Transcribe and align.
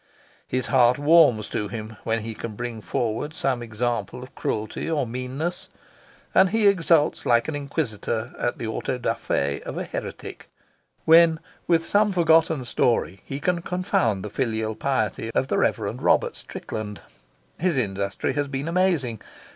His 0.47 0.65
heart 0.65 0.97
warms 0.97 1.47
to 1.49 1.67
him 1.67 1.95
when 2.03 2.21
he 2.21 2.33
can 2.33 2.55
bring 2.55 2.81
forward 2.81 3.35
some 3.35 3.61
example 3.61 4.23
of 4.23 4.33
cruelty 4.33 4.89
or 4.89 5.05
meanness, 5.05 5.69
and 6.33 6.49
he 6.49 6.67
exults 6.67 7.23
like 7.23 7.47
an 7.47 7.55
inquisitor 7.55 8.33
at 8.39 8.57
the 8.57 8.65
of 8.65 9.77
an 9.79 9.85
heretic 9.85 10.49
when 11.05 11.39
with 11.67 11.85
some 11.85 12.11
forgotten 12.11 12.65
story 12.65 13.21
he 13.25 13.39
can 13.39 13.61
confound 13.61 14.25
the 14.25 14.31
filial 14.31 14.73
piety 14.73 15.29
of 15.35 15.49
the 15.49 15.59
Rev. 15.59 15.77
Robert 15.77 16.35
Strickland. 16.35 17.01
His 17.59 17.77
industry 17.77 18.33
has 18.33 18.47
been 18.47 18.67
amazing. 18.67 19.21